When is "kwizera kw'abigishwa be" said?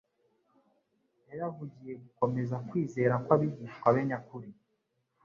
2.67-4.01